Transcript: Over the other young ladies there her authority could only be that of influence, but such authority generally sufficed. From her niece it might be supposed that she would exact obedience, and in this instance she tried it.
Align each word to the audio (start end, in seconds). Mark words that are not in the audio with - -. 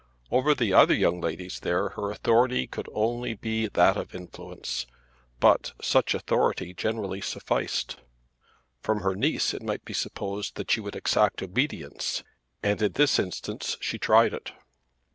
Over 0.31 0.55
the 0.55 0.73
other 0.73 0.95
young 0.95 1.21
ladies 1.21 1.59
there 1.59 1.89
her 1.89 2.09
authority 2.09 2.65
could 2.65 2.89
only 2.91 3.35
be 3.35 3.67
that 3.67 3.97
of 3.97 4.15
influence, 4.15 4.87
but 5.39 5.73
such 5.79 6.15
authority 6.15 6.73
generally 6.73 7.21
sufficed. 7.21 7.97
From 8.81 9.01
her 9.01 9.13
niece 9.15 9.53
it 9.53 9.61
might 9.61 9.85
be 9.85 9.93
supposed 9.93 10.55
that 10.55 10.71
she 10.71 10.81
would 10.81 10.95
exact 10.95 11.43
obedience, 11.43 12.23
and 12.63 12.81
in 12.81 12.93
this 12.93 13.19
instance 13.19 13.77
she 13.79 13.99
tried 13.99 14.33
it. 14.33 14.53